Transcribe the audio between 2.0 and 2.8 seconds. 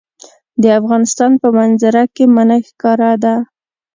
کې منی